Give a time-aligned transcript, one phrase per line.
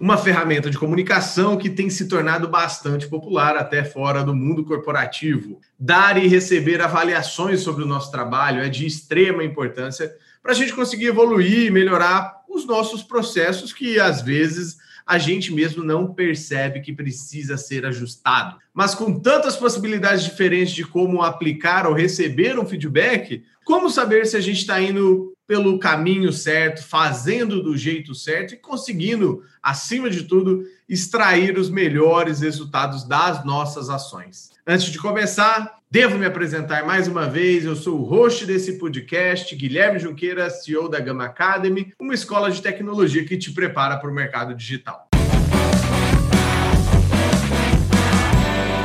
[0.00, 5.60] uma ferramenta de comunicação que tem se tornado bastante popular até fora do mundo corporativo.
[5.78, 10.74] Dar e receber avaliações sobre o nosso trabalho é de extrema importância para a gente
[10.74, 14.76] conseguir evoluir e melhorar os nossos processos que às vezes
[15.06, 18.56] a gente mesmo não percebe que precisa ser ajustado.
[18.72, 24.36] Mas com tantas possibilidades diferentes de como aplicar ou receber um feedback, como saber se
[24.36, 30.24] a gente está indo pelo caminho certo, fazendo do jeito certo e conseguindo, acima de
[30.24, 34.50] tudo, extrair os melhores resultados das nossas ações?
[34.66, 37.64] Antes de começar, devo me apresentar mais uma vez.
[37.64, 42.62] Eu sou o host desse podcast, Guilherme Junqueira, CEO da Gama Academy, uma escola de
[42.62, 45.13] tecnologia que te prepara para o mercado digital.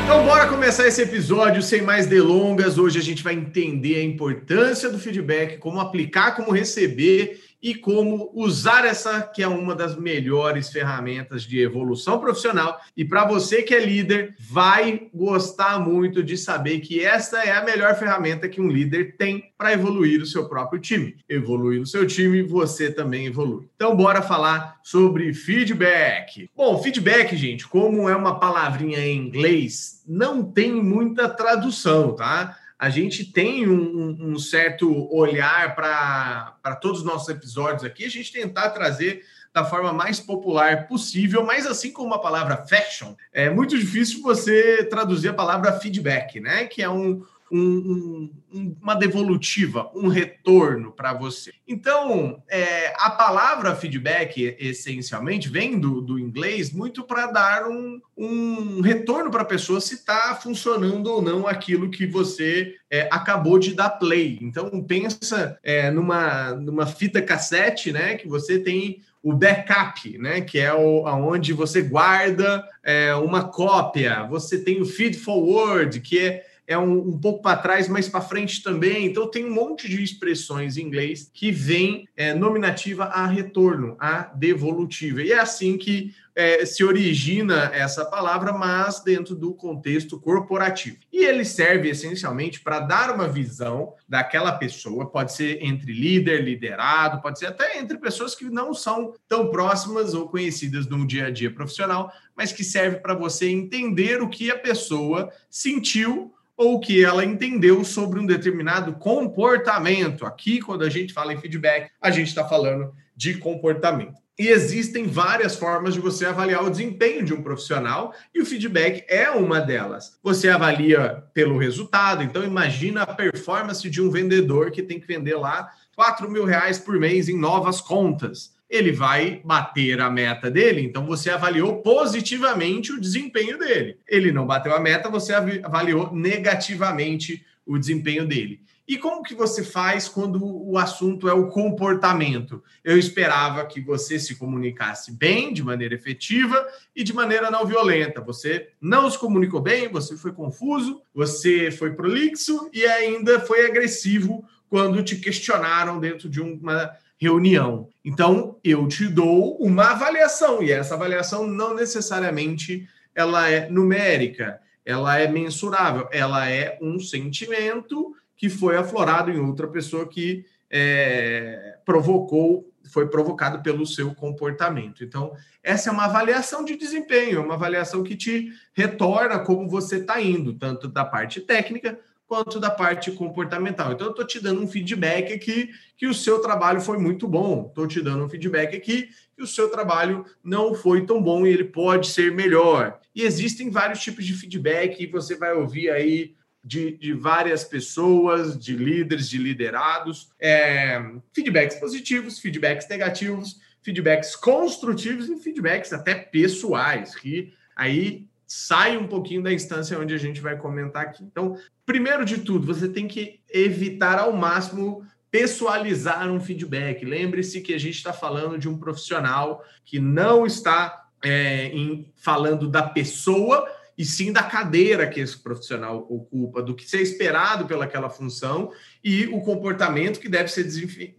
[0.09, 2.79] Então, bora começar esse episódio sem mais delongas.
[2.79, 8.31] Hoje a gente vai entender a importância do feedback, como aplicar, como receber e como
[8.33, 12.79] usar essa que é uma das melhores ferramentas de evolução profissional.
[12.95, 17.63] E para você que é líder, vai gostar muito de saber que essa é a
[17.63, 21.17] melhor ferramenta que um líder tem para evoluir o seu próprio time.
[21.27, 23.67] Evoluir o seu time, você também evolui.
[23.75, 26.49] Então, bora falar sobre feedback.
[26.55, 32.57] Bom, feedback, gente, como é uma palavrinha em inglês, não tem muita tradução, tá?
[32.80, 38.31] A gente tem um, um certo olhar para todos os nossos episódios aqui, a gente
[38.31, 39.21] tentar trazer
[39.53, 44.86] da forma mais popular possível, mas assim como a palavra fashion, é muito difícil você
[44.86, 46.66] traduzir a palavra feedback, né?
[46.66, 47.21] Que é um,
[47.52, 51.52] um, um, uma devolutiva, um retorno para você.
[51.67, 58.82] Então, é, a palavra feedback, essencialmente, vem do, do inglês muito para dar um, um
[58.82, 63.73] retorno para a pessoa se está funcionando ou não aquilo que você é, acabou de
[63.73, 64.37] dar play.
[64.42, 68.16] Então, pensa é, numa, numa fita cassete, né?
[68.16, 74.23] Que você tem o backup, né, que é o, aonde você guarda é, uma cópia.
[74.30, 78.21] Você tem o feed forward, que é é um, um pouco para trás, mas para
[78.21, 79.07] frente também.
[79.07, 84.31] Então, tem um monte de expressões em inglês que vem é, nominativa a retorno, a
[84.35, 85.23] devolutiva.
[85.23, 90.97] E é assim que é, se origina essa palavra, mas dentro do contexto corporativo.
[91.11, 97.19] E ele serve essencialmente para dar uma visão daquela pessoa, pode ser entre líder, liderado,
[97.19, 101.31] pode ser até entre pessoas que não são tão próximas ou conhecidas no dia a
[101.31, 107.02] dia profissional, mas que serve para você entender o que a pessoa sentiu ou que
[107.02, 110.25] ela entendeu sobre um determinado comportamento.
[110.25, 114.15] Aqui, quando a gente fala em feedback, a gente está falando de comportamento.
[114.37, 119.05] E existem várias formas de você avaliar o desempenho de um profissional e o feedback
[119.08, 120.19] é uma delas.
[120.21, 125.36] Você avalia pelo resultado, então imagina a performance de um vendedor que tem que vender
[125.36, 130.81] lá 4 mil reais por mês em novas contas ele vai bater a meta dele,
[130.81, 133.97] então você avaliou positivamente o desempenho dele.
[134.07, 138.62] Ele não bateu a meta, você avaliou negativamente o desempenho dele.
[138.88, 142.63] E como que você faz quando o assunto é o comportamento?
[142.83, 146.65] Eu esperava que você se comunicasse bem, de maneira efetiva
[146.95, 148.19] e de maneira não violenta.
[148.21, 154.44] Você não se comunicou bem, você foi confuso, você foi prolixo e ainda foi agressivo
[154.68, 157.89] quando te questionaram dentro de uma reunião.
[158.03, 165.19] Então, eu te dou uma avaliação e essa avaliação não necessariamente ela é numérica, ela
[165.19, 172.71] é mensurável, ela é um sentimento que foi aflorado em outra pessoa que é, provocou,
[172.91, 175.03] foi provocado pelo seu comportamento.
[175.03, 179.97] Então, essa é uma avaliação de desempenho, é uma avaliação que te retorna como você
[179.97, 182.00] está indo, tanto da parte técnica
[182.30, 183.92] quanto da parte comportamental.
[183.92, 187.66] Então, eu estou te dando um feedback aqui que o seu trabalho foi muito bom.
[187.68, 191.50] Estou te dando um feedback aqui que o seu trabalho não foi tão bom e
[191.50, 193.00] ele pode ser melhor.
[193.16, 198.60] E existem vários tipos de feedback, e você vai ouvir aí de, de várias pessoas,
[198.60, 201.02] de líderes, de liderados, é,
[201.34, 209.44] feedbacks positivos, feedbacks negativos, feedbacks construtivos e feedbacks até pessoais, que aí sai um pouquinho
[209.44, 211.24] da instância onde a gente vai comentar aqui.
[211.24, 211.56] Então,
[211.86, 217.06] primeiro de tudo, você tem que evitar ao máximo pessoalizar um feedback.
[217.06, 222.68] Lembre-se que a gente está falando de um profissional que não está é, em, falando
[222.68, 228.10] da pessoa e sim da cadeira que esse profissional ocupa, do que ser esperado pelaquela
[228.10, 228.72] função
[229.04, 230.63] e o comportamento que deve ser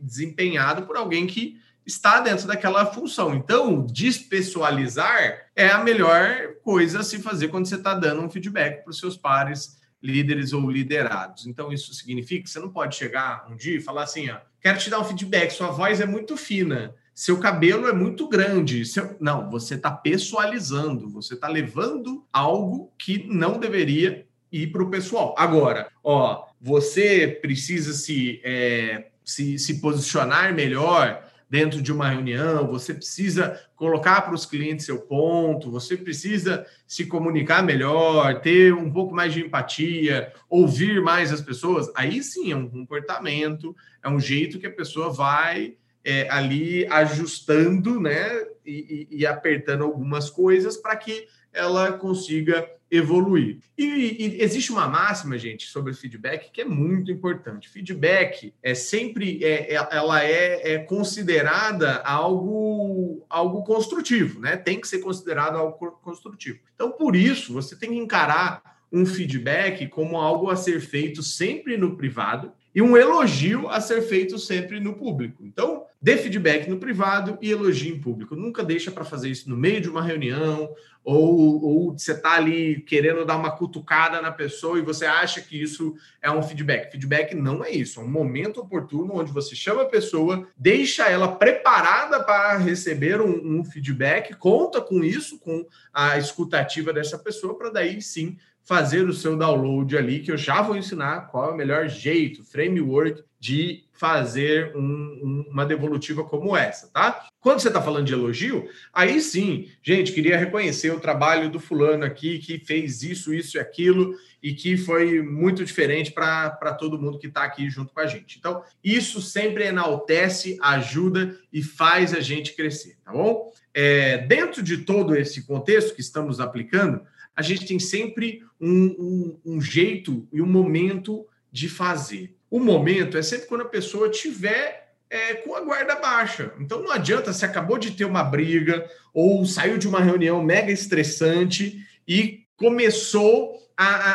[0.00, 1.61] desempenhado por alguém que
[1.91, 3.35] está dentro daquela função.
[3.35, 8.83] Então, despessoalizar é a melhor coisa a se fazer quando você está dando um feedback
[8.83, 11.47] para os seus pares, líderes ou liderados.
[11.47, 14.79] Então, isso significa que você não pode chegar um dia e falar assim: ó, quero
[14.79, 18.85] te dar um feedback, sua voz é muito fina, seu cabelo é muito grande.
[18.87, 19.17] Seu...
[19.21, 25.35] Não, você está pessoalizando, você está levando algo que não deveria ir para o pessoal.
[25.37, 32.94] Agora, ó, você precisa se, é, se, se posicionar melhor dentro de uma reunião, você
[32.94, 39.12] precisa colocar para os clientes seu ponto, você precisa se comunicar melhor, ter um pouco
[39.12, 41.91] mais de empatia, ouvir mais as pessoas.
[41.97, 45.75] Aí sim é um comportamento, é um jeito que a pessoa vai
[46.05, 53.59] é, ali ajustando, né, e, e, e apertando algumas coisas para que ela consiga evoluir.
[53.79, 57.69] E, e, existe uma máxima, gente, sobre feedback que é muito importante.
[57.69, 64.57] Feedback é sempre é, é, ela é, é, considerada algo algo construtivo, né?
[64.57, 66.59] Tem que ser considerado algo construtivo.
[66.75, 71.77] Então, por isso, você tem que encarar um feedback como algo a ser feito sempre
[71.77, 75.44] no privado e um elogio a ser feito sempre no público.
[75.44, 78.34] Então, dê feedback no privado e elogie em público.
[78.34, 80.72] Nunca deixa para fazer isso no meio de uma reunião
[81.02, 85.61] ou, ou você está ali querendo dar uma cutucada na pessoa e você acha que
[85.61, 86.93] isso é um feedback.
[86.93, 91.37] Feedback não é isso, é um momento oportuno onde você chama a pessoa, deixa ela
[91.37, 97.70] preparada para receber um, um feedback, conta com isso, com a escutativa dessa pessoa, para
[97.70, 98.37] daí sim
[98.70, 102.44] fazer o seu download ali, que eu já vou ensinar qual é o melhor jeito,
[102.44, 107.26] framework de fazer um, um, uma devolutiva como essa, tá?
[107.40, 112.05] Quando você está falando de elogio, aí sim, gente, queria reconhecer o trabalho do fulano
[112.05, 117.19] aqui que fez isso, isso e aquilo e que foi muito diferente para todo mundo
[117.19, 118.38] que está aqui junto com a gente.
[118.38, 123.52] Então, isso sempre enaltece, ajuda e faz a gente crescer, tá bom?
[123.75, 127.02] É, dentro de todo esse contexto que estamos aplicando,
[127.41, 132.37] a gente tem sempre um, um, um jeito e um momento de fazer.
[132.51, 136.53] O momento é sempre quando a pessoa tiver é, com a guarda baixa.
[136.61, 140.71] Então não adianta se acabou de ter uma briga ou saiu de uma reunião mega
[140.71, 144.13] estressante e começou a, a,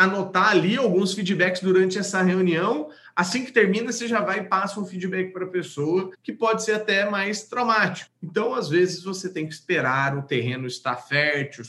[0.00, 4.44] a anotar ali alguns feedbacks durante essa reunião Assim que termina, você já vai e
[4.44, 8.10] passa um feedback para a pessoa, que pode ser até mais traumático.
[8.22, 11.64] Então, às vezes, você tem que esperar o terreno estar fértil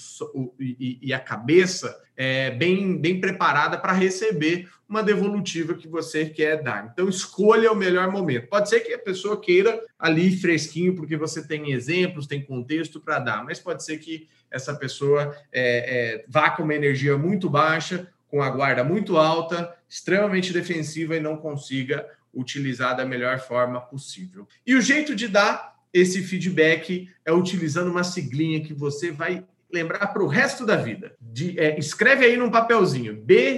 [0.59, 6.63] e, e a cabeça é, bem, bem preparada para receber uma devolutiva que você quer
[6.63, 6.89] dar.
[6.91, 8.47] Então, escolha o melhor momento.
[8.47, 13.19] Pode ser que a pessoa queira ali fresquinho, porque você tem exemplos, tem contexto para
[13.19, 18.07] dar, mas pode ser que essa pessoa é, é, vá com uma energia muito baixa,
[18.35, 24.45] com a guarda muito alta, extremamente defensiva e não consiga utilizar da melhor forma possível.
[24.67, 30.07] E o jeito de dar esse feedback é utilizando uma siglinha que você vai lembrar
[30.07, 31.15] para o resto da vida.
[31.21, 33.55] De, é, escreve aí num papelzinho: B-I-O-S,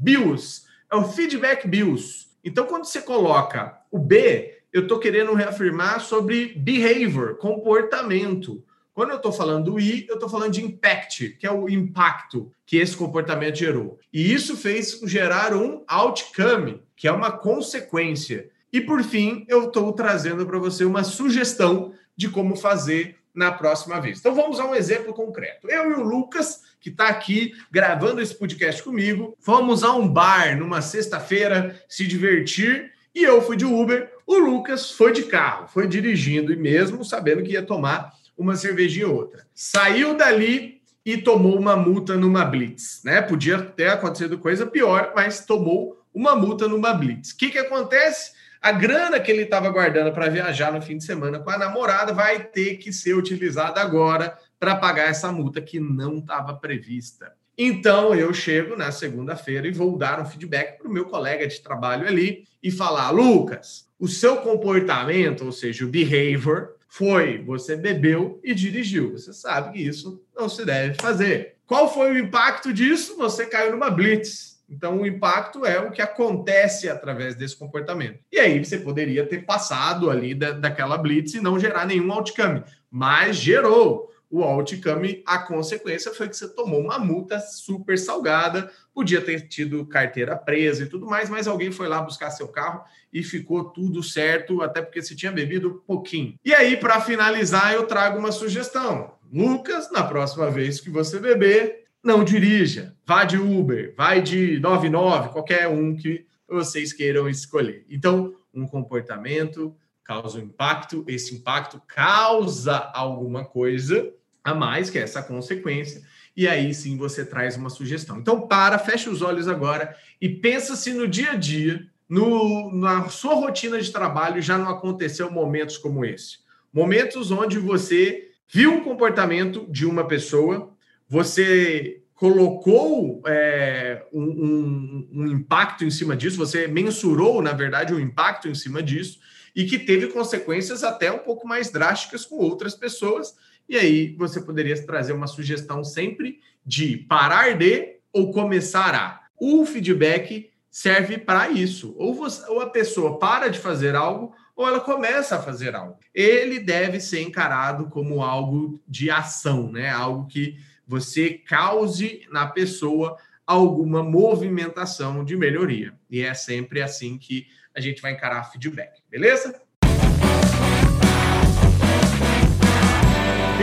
[0.00, 0.64] BIOS.
[0.90, 2.30] É o feedback BIOS.
[2.42, 8.64] Então, quando você coloca o B, eu estou querendo reafirmar sobre behavior, comportamento.
[8.94, 12.52] Quando eu estou falando do I, eu estou falando de impact, que é o impacto
[12.64, 13.98] que esse comportamento gerou.
[14.12, 18.48] E isso fez gerar um outcome, que é uma consequência.
[18.72, 24.00] E por fim, eu estou trazendo para você uma sugestão de como fazer na próxima
[24.00, 24.20] vez.
[24.20, 25.68] Então vamos a um exemplo concreto.
[25.68, 30.56] Eu e o Lucas, que está aqui gravando esse podcast comigo, fomos a um bar
[30.56, 34.12] numa sexta-feira se divertir e eu fui de Uber.
[34.24, 39.08] O Lucas foi de carro, foi dirigindo e mesmo sabendo que ia tomar uma cervejinha
[39.08, 39.46] ou outra.
[39.54, 43.20] Saiu dali e tomou uma multa numa blitz, né?
[43.20, 47.30] Podia ter acontecido coisa pior, mas tomou uma multa numa blitz.
[47.30, 48.32] O que, que acontece?
[48.62, 52.14] A grana que ele estava guardando para viajar no fim de semana com a namorada
[52.14, 57.32] vai ter que ser utilizada agora para pagar essa multa que não estava prevista.
[57.58, 61.60] Então eu chego na segunda-feira e vou dar um feedback para o meu colega de
[61.60, 68.40] trabalho ali e falar: Lucas, o seu comportamento, ou seja, o behavior, foi você bebeu
[68.44, 69.10] e dirigiu.
[69.12, 71.56] Você sabe que isso não se deve fazer.
[71.66, 73.16] Qual foi o impacto disso?
[73.16, 74.62] Você caiu numa blitz.
[74.70, 78.20] Então, o impacto é o que acontece através desse comportamento.
[78.30, 82.62] E aí, você poderia ter passado ali da, daquela blitz e não gerar nenhum outcome,
[82.88, 89.20] mas gerou o outcome, a consequência foi que você tomou uma multa super salgada, podia
[89.20, 93.22] ter tido carteira presa e tudo mais, mas alguém foi lá buscar seu carro e
[93.22, 96.34] ficou tudo certo, até porque você tinha bebido pouquinho.
[96.44, 99.14] E aí, para finalizar, eu trago uma sugestão.
[99.32, 102.96] Lucas, na próxima vez que você beber, não dirija.
[103.06, 107.86] Vá de Uber, vai de 99, qualquer um que vocês queiram escolher.
[107.88, 114.12] Então, um comportamento causa um impacto, esse impacto causa alguma coisa
[114.44, 116.02] a mais, que é essa consequência,
[116.36, 118.18] e aí sim você traz uma sugestão.
[118.18, 123.08] Então, para, fecha os olhos agora e pensa se no dia a dia, no, na
[123.08, 126.38] sua rotina de trabalho, já não aconteceu momentos como esse.
[126.72, 130.74] Momentos onde você viu um comportamento de uma pessoa,
[131.08, 137.96] você colocou é, um, um, um, impacto em cima disso, você mensurou, na verdade, o
[137.96, 139.18] um impacto em cima disso,
[139.54, 143.36] e que teve consequências até um pouco mais drásticas com outras pessoas.
[143.68, 149.24] E aí você poderia trazer uma sugestão sempre de parar de ou começar a.
[149.38, 151.94] O feedback serve para isso.
[151.96, 155.98] Ou, você, ou a pessoa para de fazer algo, ou ela começa a fazer algo.
[156.14, 159.90] Ele deve ser encarado como algo de ação, né?
[159.90, 160.56] Algo que
[160.86, 163.16] você cause na pessoa
[163.46, 165.94] alguma movimentação de melhoria.
[166.10, 169.60] E é sempre assim que a gente vai encarar feedback, beleza?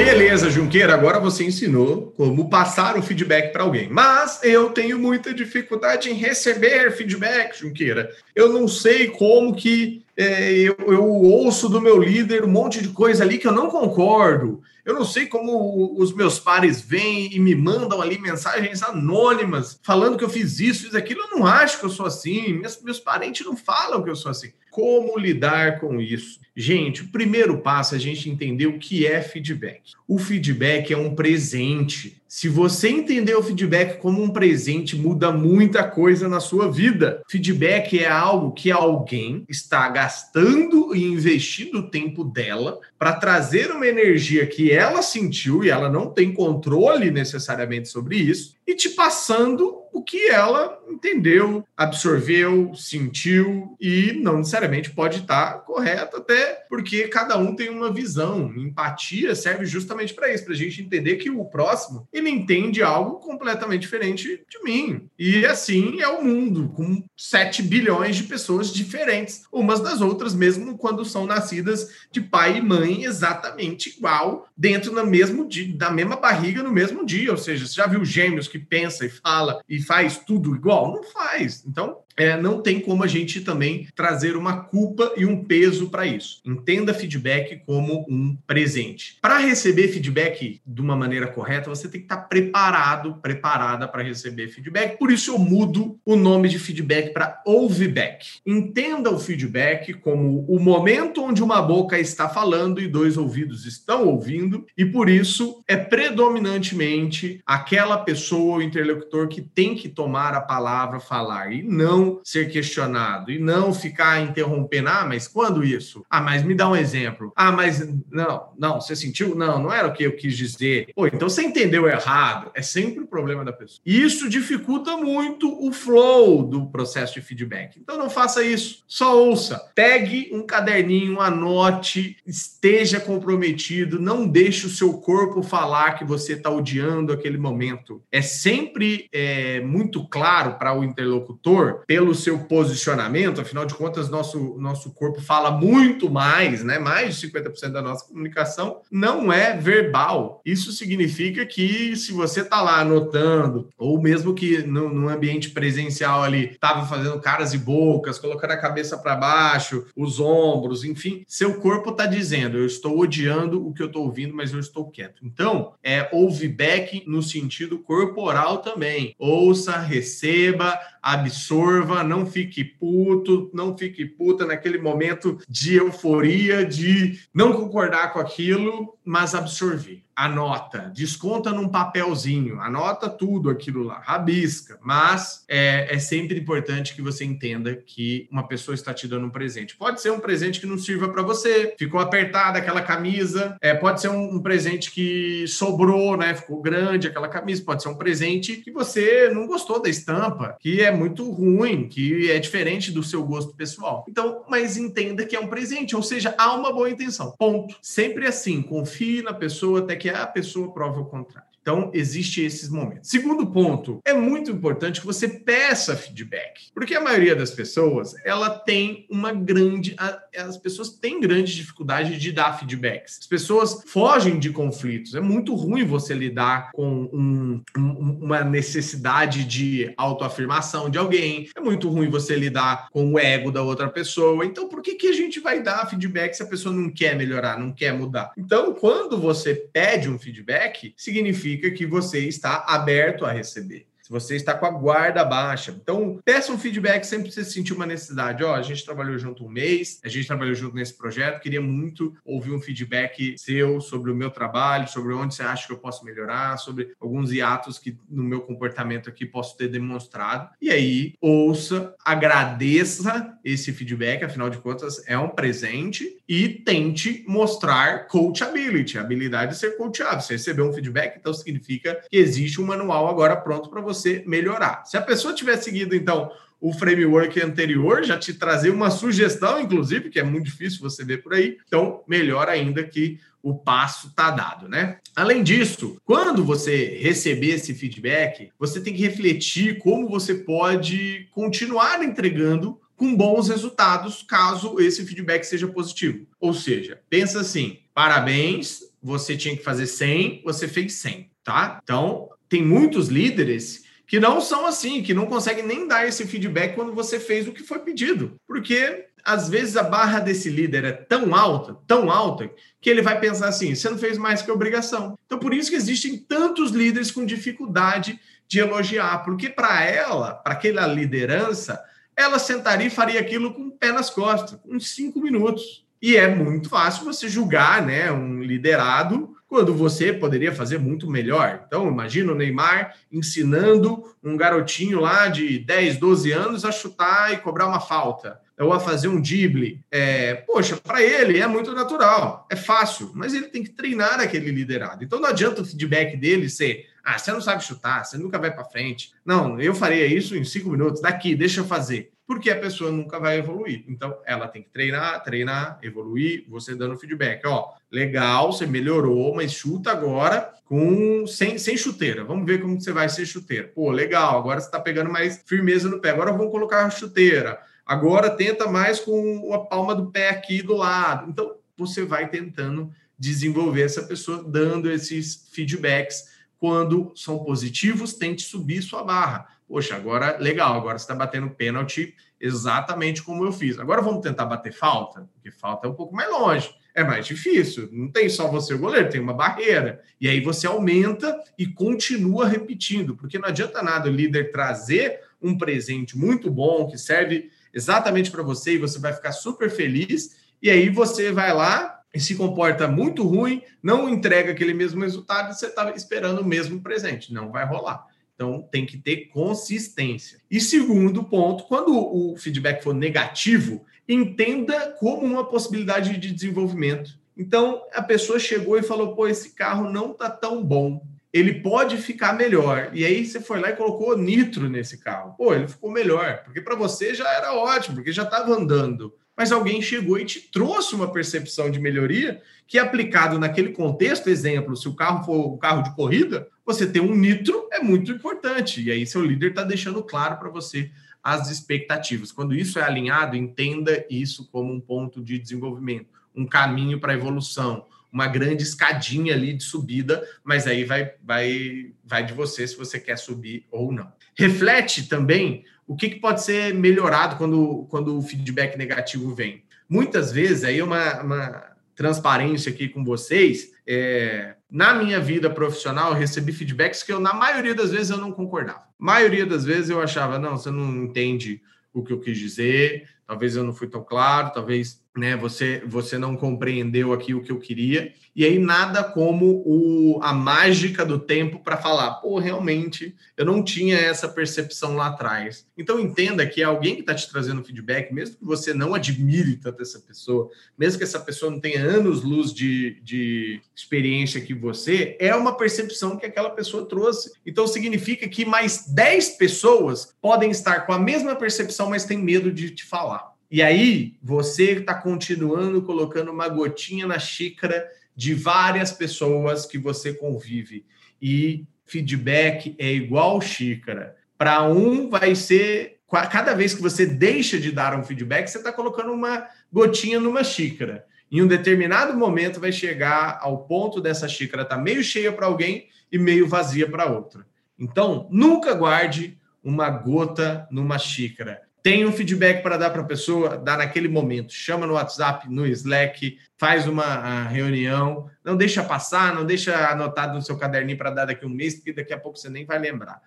[0.04, 3.88] Beleza, Junqueira, agora você ensinou como passar o feedback para alguém.
[3.88, 8.10] Mas eu tenho muita dificuldade em receber feedback, Junqueira.
[8.36, 12.90] Eu não sei como que é, eu, eu, ouço do meu líder um monte de
[12.90, 14.64] coisa ali que eu não concordo.
[14.86, 20.18] Eu não sei como os meus pares vêm e me mandam ali mensagens anônimas falando
[20.18, 21.22] que eu fiz isso, fiz aquilo.
[21.22, 22.54] Eu não acho que eu sou assim.
[22.54, 24.52] Meus, meus parentes não falam que eu sou assim.
[24.72, 26.40] Como lidar com isso?
[26.56, 29.92] Gente, o primeiro passo é a gente entender o que é feedback.
[30.08, 32.22] O feedback é um presente.
[32.28, 37.22] Se você entender o feedback como um presente, muda muita coisa na sua vida.
[37.30, 43.88] Feedback é algo que alguém está gastando e investindo o tempo dela para trazer uma
[43.88, 49.81] energia que ela sentiu e ela não tem controle necessariamente sobre isso e te passando
[49.92, 57.38] o que ela entendeu, absorveu, sentiu e não necessariamente pode estar correto, até porque cada
[57.38, 58.54] um tem uma visão.
[58.56, 63.20] Empatia serve justamente para isso, para a gente entender que o próximo ele entende algo
[63.20, 65.10] completamente diferente de mim.
[65.18, 70.78] E assim é o mundo, com 7 bilhões de pessoas diferentes, umas das outras, mesmo
[70.78, 76.64] quando são nascidas de pai e mãe exatamente igual, dentro da, mesmo da mesma barriga
[76.64, 77.32] no mesmo dia.
[77.32, 80.94] Ou seja, você já viu gêmeos que pensa e fala e faz tudo igual?
[80.94, 81.66] Não faz.
[81.66, 86.06] Então, é, não tem como a gente também trazer uma culpa e um peso para
[86.06, 86.42] isso.
[86.46, 89.18] Entenda feedback como um presente.
[89.22, 94.04] Para receber feedback de uma maneira correta, você tem que estar tá preparado, preparada para
[94.04, 94.98] receber feedback.
[94.98, 98.40] Por isso eu mudo o nome de feedback para ouveback.
[98.46, 104.08] Entenda o feedback como o momento onde uma boca está falando e dois ouvidos estão
[104.08, 110.42] ouvindo, e por isso é predominantemente aquela pessoa, o interlocutor, que tem que tomar a
[110.42, 114.90] palavra, falar, e não ser questionado e não ficar interrompendo.
[114.90, 116.06] Ah, mas quando isso?
[116.10, 117.32] Ah, mas me dá um exemplo.
[117.36, 119.36] Ah, mas não, não, você sentiu?
[119.36, 120.90] Não, não era o que eu quis dizer.
[120.96, 122.52] Pô, então você entendeu errado.
[122.54, 123.82] É sempre o problema da pessoa.
[123.86, 127.78] Isso dificulta muito o flow do processo de feedback.
[127.80, 128.84] Então não faça isso.
[128.88, 129.60] Só ouça.
[129.76, 136.50] Pegue um caderninho, anote, esteja comprometido, não deixe o seu corpo falar que você está
[136.50, 138.02] odiando aquele momento.
[138.12, 144.56] É sempre é, muito claro para o interlocutor pelo seu posicionamento, afinal de contas, nosso,
[144.58, 146.80] nosso corpo fala muito mais, né?
[146.80, 150.42] Mais de 50% da nossa comunicação não é verbal.
[150.46, 156.24] Isso significa que se você está lá anotando, ou mesmo que no, no ambiente presencial
[156.24, 161.56] ali estava fazendo caras e bocas, colocando a cabeça para baixo, os ombros, enfim, seu
[161.56, 165.26] corpo está dizendo: eu estou odiando o que eu estou ouvindo, mas eu estou quieto.
[165.26, 169.14] Então, é ouve back no sentido corporal também.
[169.20, 177.54] Ouça, receba, absorva, não fique puto, não fique puta naquele momento de euforia, de não
[177.54, 184.78] concordar com aquilo, mas absorver anota, desconta num papelzinho, anota tudo aquilo lá, rabisca.
[184.82, 189.30] Mas é, é, sempre importante que você entenda que uma pessoa está te dando um
[189.30, 189.76] presente.
[189.76, 194.02] Pode ser um presente que não sirva para você, ficou apertada aquela camisa, é, pode
[194.02, 196.34] ser um, um, presente que sobrou, né?
[196.36, 200.82] Ficou grande aquela camisa, pode ser um presente que você não gostou da estampa, que
[200.82, 204.06] é muito ruim, que é diferente do seu gosto pessoal.
[204.08, 207.34] Então, mas entenda que é um presente, ou seja, há uma boa intenção.
[207.38, 207.76] Ponto.
[207.82, 211.51] Sempre assim, confie na pessoa até que a pessoa prova o contrário.
[211.62, 213.10] Então, existe esses momentos.
[213.10, 218.50] Segundo ponto, é muito importante que você peça feedback, porque a maioria das pessoas, ela
[218.50, 219.96] tem uma grande,
[220.36, 223.20] as pessoas têm grande dificuldade de dar feedbacks.
[223.22, 225.14] As pessoas fogem de conflitos.
[225.14, 231.48] É muito ruim você lidar com um, um, uma necessidade de autoafirmação de alguém.
[231.56, 234.46] É muito ruim você lidar com o ego da outra pessoa.
[234.46, 237.60] Então, por que, que a gente vai dar feedback se a pessoa não quer melhorar,
[237.60, 238.32] não quer mudar?
[238.36, 244.54] Então, quando você pede um feedback, significa que você está aberto a receber você está
[244.54, 245.72] com a guarda baixa.
[245.72, 248.44] Então, peça um feedback sempre que você sentir uma necessidade.
[248.44, 251.62] Ó, oh, a gente trabalhou junto um mês, a gente trabalhou junto nesse projeto, queria
[251.62, 255.78] muito ouvir um feedback seu sobre o meu trabalho, sobre onde você acha que eu
[255.78, 260.50] posso melhorar, sobre alguns hiatos que no meu comportamento aqui posso ter demonstrado.
[260.62, 268.08] E aí, ouça, agradeça esse feedback, afinal de contas, é um presente e tente mostrar
[268.08, 270.20] coachability, a habilidade de ser coachável.
[270.20, 274.24] Você recebeu um feedback, então significa que existe um manual agora pronto para você você
[274.26, 274.84] melhorar.
[274.86, 280.10] Se a pessoa tiver seguido, então, o framework anterior, já te trazer uma sugestão, inclusive,
[280.10, 284.30] que é muito difícil você ver por aí, então, melhor ainda que o passo está
[284.30, 285.00] dado, né?
[285.16, 292.04] Além disso, quando você receber esse feedback, você tem que refletir como você pode continuar
[292.04, 296.28] entregando com bons resultados, caso esse feedback seja positivo.
[296.40, 301.80] Ou seja, pensa assim: parabéns, você tinha que fazer 100, você fez 100, tá?
[301.82, 306.76] Então, tem muitos líderes que não são assim, que não conseguem nem dar esse feedback
[306.76, 308.36] quando você fez o que foi pedido.
[308.46, 312.52] Porque às vezes a barra desse líder é tão alta, tão alta,
[312.82, 315.18] que ele vai pensar assim: você não fez mais que obrigação.
[315.26, 320.56] Então, por isso que existem tantos líderes com dificuldade de elogiar, porque para ela, para
[320.56, 321.82] aquela liderança,
[322.14, 325.86] ela sentaria e faria aquilo com o pé nas costas, uns cinco minutos.
[326.02, 331.64] E é muito fácil você julgar né, um liderado quando você poderia fazer muito melhor.
[331.68, 337.38] Então, imagina o Neymar ensinando um garotinho lá de 10, 12 anos a chutar e
[337.38, 339.84] cobrar uma falta, ou a fazer um drible.
[339.92, 344.52] É, poxa, para ele é muito natural, é fácil, mas ele tem que treinar aquele
[344.52, 345.04] liderado.
[345.04, 348.52] Então, não adianta o feedback dele ser ah, você não sabe chutar, você nunca vai
[348.52, 349.12] para frente.
[349.26, 353.20] Não, eu faria isso em cinco minutos, daqui, deixa eu fazer porque a pessoa nunca
[353.20, 353.84] vai evoluir.
[353.90, 357.46] Então, ela tem que treinar, treinar, evoluir, você dando feedback.
[357.46, 362.24] Ó, legal, você melhorou, mas chuta agora com sem, sem chuteira.
[362.24, 363.68] Vamos ver como você vai ser chuteira.
[363.68, 366.12] Pô, legal, agora você está pegando mais firmeza no pé.
[366.12, 367.60] Agora vamos colocar a chuteira.
[367.86, 371.30] Agora tenta mais com a palma do pé aqui do lado.
[371.30, 372.90] Então, você vai tentando
[373.20, 376.32] desenvolver essa pessoa, dando esses feedbacks.
[376.58, 382.14] Quando são positivos, tente subir sua barra poxa, agora legal, agora você está batendo pênalti
[382.42, 383.80] exatamente como eu fiz.
[383.80, 386.70] Agora vamos tentar bater falta, porque falta é um pouco mais longe.
[386.94, 390.02] É mais difícil, não tem só você o goleiro, tem uma barreira.
[390.20, 395.58] E aí você aumenta e continua repetindo, porque não adianta nada o líder trazer um
[395.58, 400.36] presente muito bom que serve exatamente para você e você vai ficar super feliz.
[400.62, 405.54] E aí você vai lá e se comporta muito ruim, não entrega aquele mesmo resultado
[405.54, 407.34] você está esperando o mesmo presente.
[407.34, 408.11] Não vai rolar.
[408.42, 410.40] Então, tem que ter consistência.
[410.50, 417.20] E segundo ponto, quando o feedback for negativo, entenda como uma possibilidade de desenvolvimento.
[417.38, 421.06] Então, a pessoa chegou e falou: pô, esse carro não tá tão bom.
[421.32, 422.90] Ele pode ficar melhor.
[422.94, 425.36] E aí você foi lá e colocou nitro nesse carro.
[425.38, 426.42] Pô, ele ficou melhor.
[426.44, 430.40] Porque para você já era ótimo, porque já estava andando mas alguém chegou e te
[430.40, 435.58] trouxe uma percepção de melhoria que, aplicado naquele contexto, exemplo, se o carro for um
[435.58, 438.82] carro de corrida, você ter um nitro é muito importante.
[438.82, 440.92] E aí, seu líder está deixando claro para você
[441.24, 442.32] as expectativas.
[442.32, 447.86] Quando isso é alinhado, entenda isso como um ponto de desenvolvimento, um caminho para evolução,
[448.12, 453.00] uma grande escadinha ali de subida, mas aí vai, vai, vai de você se você
[453.00, 454.12] quer subir ou não.
[454.36, 459.64] Reflete também o que, que pode ser melhorado quando, quando o feedback negativo vem.
[459.88, 466.18] Muitas vezes, aí uma, uma transparência aqui com vocês, é, na minha vida profissional, eu
[466.18, 468.88] recebi feedbacks que eu, na maioria das vezes, eu não concordava.
[468.98, 471.62] maioria das vezes eu achava, não, você não entende
[471.94, 476.18] o que eu quis dizer, talvez eu não fui tão claro, talvez né, você, você
[476.18, 478.14] não compreendeu aqui o que eu queria.
[478.36, 483.64] E aí nada como o, a mágica do tempo para falar, pô, realmente eu não
[483.64, 485.66] tinha essa percepção lá atrás.
[485.78, 489.56] Então entenda que é alguém que está te trazendo feedback, mesmo que você não admire
[489.56, 494.54] tanto essa pessoa, mesmo que essa pessoa não tenha anos luz de, de experiência que
[494.54, 497.32] você, é uma percepção que aquela pessoa trouxe.
[497.46, 502.52] Então significa que mais 10 pessoas podem estar com a mesma percepção, mas têm medo
[502.52, 503.21] de te falar.
[503.52, 507.86] E aí você está continuando colocando uma gotinha na xícara
[508.16, 510.86] de várias pessoas que você convive.
[511.22, 514.16] e feedback é igual xícara.
[514.38, 516.00] Para um, vai ser.
[516.10, 520.44] Cada vez que você deixa de dar um feedback, você está colocando uma gotinha numa
[520.44, 521.06] xícara.
[521.30, 525.46] Em um determinado momento, vai chegar ao ponto dessa xícara estar tá meio cheia para
[525.46, 527.46] alguém e meio vazia para outra.
[527.78, 531.62] Então, nunca guarde uma gota numa xícara.
[531.84, 534.54] Tem um feedback para dar para a pessoa, dá naquele momento.
[534.54, 538.30] Chama no WhatsApp, no Slack, faz uma reunião.
[538.44, 541.92] Não deixa passar, não deixa anotado no seu caderninho para dar daqui um mês, porque
[541.92, 543.20] daqui a pouco você nem vai lembrar.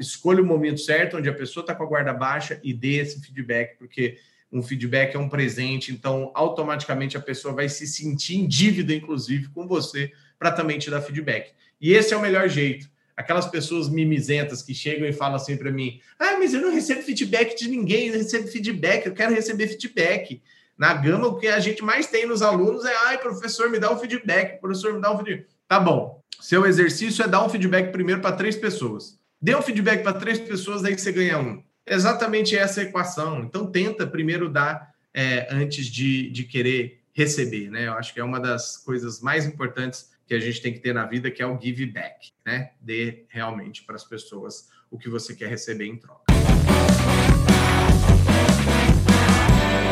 [0.00, 3.20] Escolha o momento certo, onde a pessoa está com a guarda baixa e dê esse
[3.20, 4.18] feedback, porque
[4.50, 9.48] um feedback é um presente, então automaticamente a pessoa vai se sentir em dívida, inclusive,
[9.50, 11.52] com você, para também te dar feedback.
[11.80, 12.90] E esse é o melhor jeito
[13.20, 17.02] aquelas pessoas mimizentas que chegam e falam assim para mim: ah, mas eu não recebo
[17.02, 20.42] feedback de ninguém, eu recebo feedback, eu quero receber feedback.
[20.76, 23.92] Na gama, o que a gente mais tem nos alunos é: ai, professor, me dá
[23.92, 25.46] um feedback, professor, me dá um feedback.
[25.68, 26.20] Tá bom.
[26.40, 29.18] Seu exercício é dar um feedback primeiro para três pessoas.
[29.40, 31.62] Dê um feedback para três pessoas, aí você ganha um.
[31.86, 33.40] Exatamente essa equação.
[33.40, 37.88] Então, tenta primeiro dar é, antes de, de querer receber, né?
[37.88, 40.94] Eu acho que é uma das coisas mais importantes que a gente tem que ter
[40.94, 42.70] na vida, que é o give back, né?
[42.80, 46.22] Dê realmente para as pessoas o que você quer receber em troca.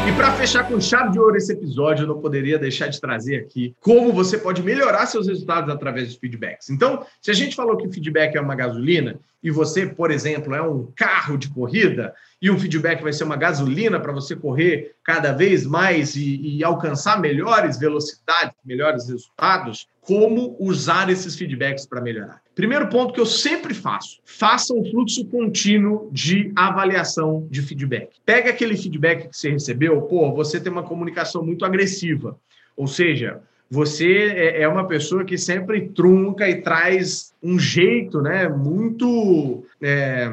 [0.08, 3.34] E para fechar com chave de ouro esse episódio, eu não poderia deixar de trazer
[3.34, 6.70] aqui como você pode melhorar seus resultados através dos feedbacks.
[6.70, 10.54] Então, se a gente falou que o feedback é uma gasolina e você, por exemplo,
[10.54, 14.94] é um carro de corrida e um feedback vai ser uma gasolina para você correr
[15.02, 22.00] cada vez mais e, e alcançar melhores velocidades, melhores resultados, como usar esses feedbacks para
[22.00, 22.40] melhorar?
[22.54, 28.16] Primeiro ponto que eu sempre faço: faça um fluxo contínuo de avaliação de feedback.
[28.24, 32.38] Pega aquele feedback que você recebeu, pô, você tem uma comunicação muito agressiva.
[32.76, 38.48] Ou seja, você é, é uma pessoa que sempre trunca e traz um jeito né,
[38.48, 40.32] muito é,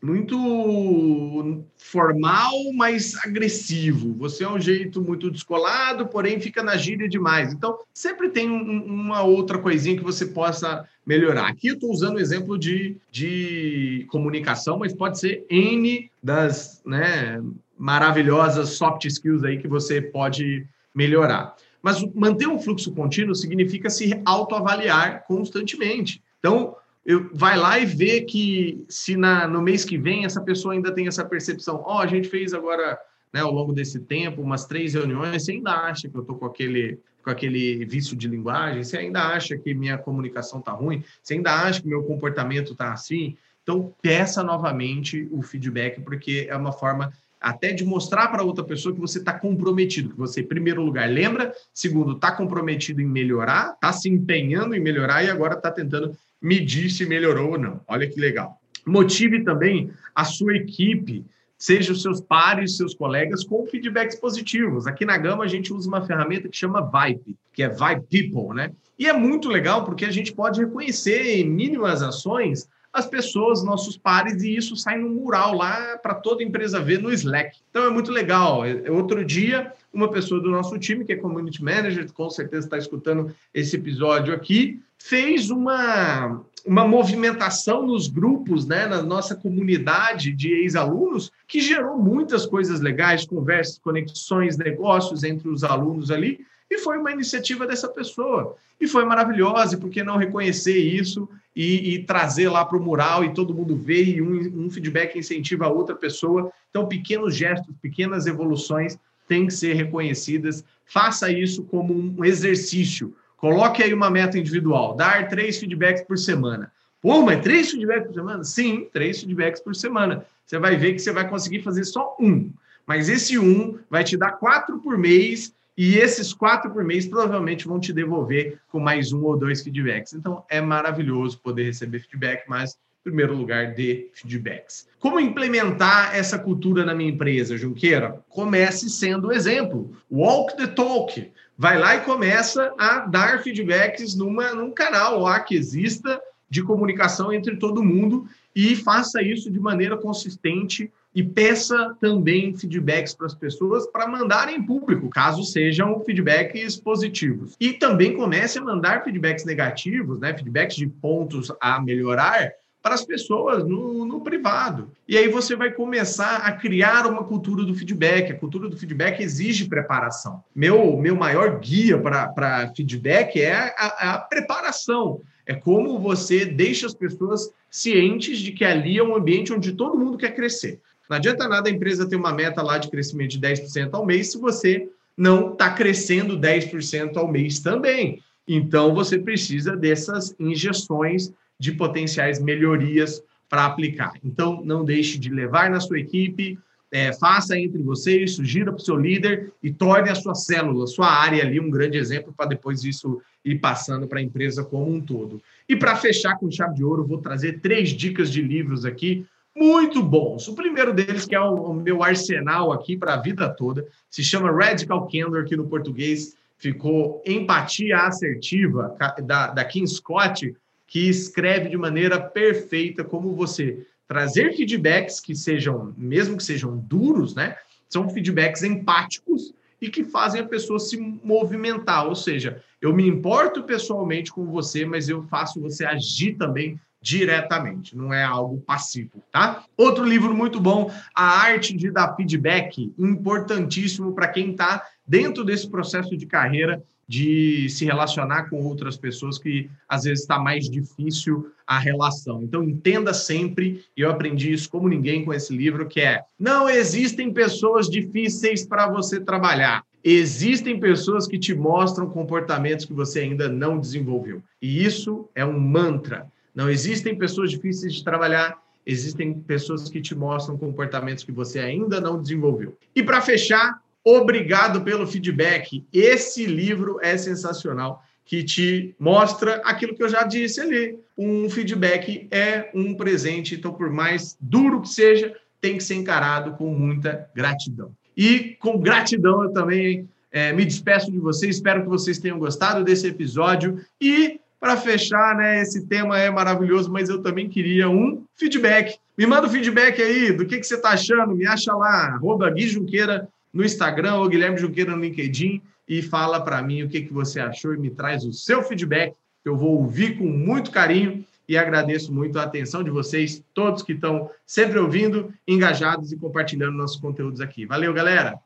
[0.00, 4.14] muito formal, mas agressivo.
[4.14, 7.52] Você é um jeito muito descolado, porém fica na gíria demais.
[7.52, 11.48] Então, sempre tem um, uma outra coisinha que você possa melhorar.
[11.48, 17.42] Aqui eu estou usando o exemplo de, de comunicação, mas pode ser N das né,
[17.76, 21.56] maravilhosas soft skills aí que você pode melhorar.
[21.82, 26.22] Mas manter um fluxo contínuo significa se autoavaliar constantemente.
[26.38, 30.74] Então, eu, vai lá e vê que se na, no mês que vem essa pessoa
[30.74, 32.98] ainda tem essa percepção, ó, oh, a gente fez agora,
[33.32, 36.46] né, ao longo desse tempo, umas três reuniões, você ainda acha que eu tô com
[36.46, 41.34] aquele, com aquele vício de linguagem, você ainda acha que minha comunicação tá ruim, você
[41.34, 46.72] ainda acha que meu comportamento tá assim, então peça novamente o feedback, porque é uma
[46.72, 50.82] forma até de mostrar para outra pessoa que você está comprometido, que você, em primeiro
[50.82, 55.70] lugar, lembra, segundo, está comprometido em melhorar, está se empenhando em melhorar e agora está
[55.70, 57.80] tentando medir se melhorou ou não.
[57.86, 58.60] Olha que legal.
[58.86, 61.24] Motive também a sua equipe,
[61.56, 64.86] seja os seus pares, seus colegas, com feedbacks positivos.
[64.86, 68.54] Aqui na Gama a gente usa uma ferramenta que chama Vibe, que é Vibe People,
[68.54, 68.72] né?
[68.98, 73.96] E é muito legal porque a gente pode reconhecer em mínimas ações as pessoas, nossos
[73.96, 77.58] pares, e isso sai no mural lá para toda empresa ver no Slack.
[77.70, 78.62] Então é muito legal.
[78.90, 83.34] Outro dia, uma pessoa do nosso time, que é community manager, com certeza está escutando
[83.52, 91.30] esse episódio aqui, fez uma, uma movimentação nos grupos, né, na nossa comunidade de ex-alunos,
[91.46, 97.12] que gerou muitas coisas legais, conversas, conexões, negócios entre os alunos ali, e foi uma
[97.12, 98.56] iniciativa dessa pessoa.
[98.80, 102.82] E foi maravilhosa, e por que não reconhecer isso e, e trazer lá para o
[102.82, 106.52] mural e todo mundo ver e um, um feedback incentiva a outra pessoa.
[106.70, 110.64] Então, pequenos gestos, pequenas evoluções têm que ser reconhecidas.
[110.84, 116.72] Faça isso como um exercício Coloque aí uma meta individual, dar três feedbacks por semana.
[117.00, 118.44] Pô, mas três feedbacks por semana?
[118.44, 120.26] Sim, três feedbacks por semana.
[120.44, 122.50] Você vai ver que você vai conseguir fazer só um.
[122.84, 127.68] Mas esse um vai te dar quatro por mês, e esses quatro por mês provavelmente
[127.68, 130.12] vão te devolver com mais um ou dois feedbacks.
[130.12, 134.88] Então é maravilhoso poder receber feedback, mas em primeiro lugar, de feedbacks.
[134.98, 138.20] Como implementar essa cultura na minha empresa, Junqueira?
[138.28, 139.96] Comece sendo exemplo.
[140.10, 145.54] Walk the talk vai lá e começa a dar feedbacks numa, num canal lá que
[145.54, 148.26] exista de comunicação entre todo mundo
[148.58, 154.52] e faça isso de maneira consistente e peça também feedbacks para as pessoas para mandar
[154.52, 157.54] em público, caso sejam feedbacks positivos.
[157.60, 162.50] E também comece a mandar feedbacks negativos, né, feedbacks de pontos a melhorar,
[162.88, 164.90] para as pessoas no, no, privado.
[165.06, 168.32] E aí você vai começar a criar uma cultura do feedback.
[168.32, 170.42] A cultura do feedback exige preparação.
[170.56, 175.20] Meu, meu maior guia para feedback é a, a preparação.
[175.44, 179.98] É como você deixa as pessoas cientes de que ali é um ambiente onde todo
[179.98, 180.80] mundo quer crescer.
[181.10, 184.32] Não adianta nada a empresa ter uma meta lá de crescimento de 10% ao mês
[184.32, 188.22] se você não está crescendo 10% ao mês também.
[188.48, 194.12] Então, você precisa dessas injeções de potenciais melhorias para aplicar.
[194.22, 196.58] Então, não deixe de levar na sua equipe,
[196.90, 201.08] é, faça entre vocês, sugira para o seu líder e torne a sua célula, sua
[201.10, 205.00] área ali um grande exemplo para depois isso ir passando para a empresa como um
[205.00, 205.42] todo.
[205.68, 210.02] E para fechar com chave de ouro, vou trazer três dicas de livros aqui muito
[210.02, 210.48] bons.
[210.48, 214.22] O primeiro deles, que é o, o meu arsenal aqui para a vida toda, se
[214.22, 220.54] chama Radical Candor, que no português ficou Empatia Assertiva, da, da Kim Scott,
[220.88, 227.34] que escreve de maneira perfeita como você trazer feedbacks que sejam, mesmo que sejam duros,
[227.34, 227.56] né?
[227.90, 232.06] São feedbacks empáticos e que fazem a pessoa se movimentar.
[232.06, 237.96] Ou seja, eu me importo pessoalmente com você, mas eu faço você agir também diretamente,
[237.96, 239.64] não é algo passivo, tá?
[239.76, 245.70] Outro livro muito bom, A Arte de Dar Feedback, importantíssimo para quem está dentro desse
[245.70, 251.50] processo de carreira de se relacionar com outras pessoas que às vezes está mais difícil
[251.66, 252.42] a relação.
[252.42, 256.68] Então entenda sempre, e eu aprendi isso como ninguém com esse livro, que é: não
[256.68, 259.82] existem pessoas difíceis para você trabalhar.
[260.04, 264.42] Existem pessoas que te mostram comportamentos que você ainda não desenvolveu.
[264.60, 266.30] E isso é um mantra.
[266.54, 272.00] Não existem pessoas difíceis de trabalhar, existem pessoas que te mostram comportamentos que você ainda
[272.00, 272.76] não desenvolveu.
[272.94, 273.82] E para fechar,
[274.16, 275.84] obrigado pelo feedback.
[275.92, 280.98] Esse livro é sensacional, que te mostra aquilo que eu já disse ali.
[281.16, 286.52] Um feedback é um presente, então, por mais duro que seja, tem que ser encarado
[286.52, 287.90] com muita gratidão.
[288.16, 291.56] E com gratidão eu também é, me despeço de vocês.
[291.56, 295.62] Espero que vocês tenham gostado desse episódio e para fechar, né?
[295.62, 298.98] Esse tema é maravilhoso, mas eu também queria um feedback.
[299.16, 301.34] Me manda um feedback aí do que, que você está achando.
[301.34, 306.40] Me acha lá, arroba Gui Junqueira no Instagram ou Guilherme Junqueira no LinkedIn e fala
[306.40, 309.14] para mim o que, que você achou e me traz o seu feedback.
[309.44, 313.92] Eu vou ouvir com muito carinho e agradeço muito a atenção de vocês, todos que
[313.92, 317.64] estão sempre ouvindo, engajados e compartilhando nossos conteúdos aqui.
[317.64, 318.38] Valeu, galera!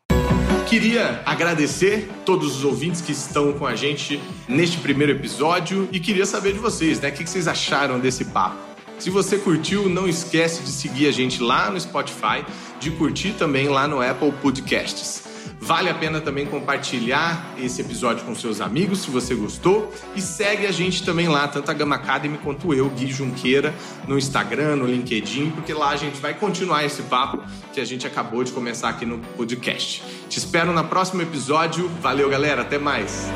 [0.68, 6.24] Queria agradecer todos os ouvintes que estão com a gente neste primeiro episódio e queria
[6.24, 7.08] saber de vocês, né?
[7.08, 8.71] O que vocês acharam desse papo?
[9.02, 12.46] Se você curtiu, não esquece de seguir a gente lá no Spotify,
[12.78, 15.24] de curtir também lá no Apple Podcasts.
[15.60, 19.92] Vale a pena também compartilhar esse episódio com seus amigos, se você gostou.
[20.14, 23.74] E segue a gente também lá, tanto a Gama Academy quanto eu, Gui Junqueira,
[24.06, 28.06] no Instagram, no LinkedIn, porque lá a gente vai continuar esse papo que a gente
[28.06, 30.04] acabou de começar aqui no podcast.
[30.28, 31.88] Te espero no próximo episódio.
[32.00, 32.62] Valeu, galera.
[32.62, 33.26] Até mais.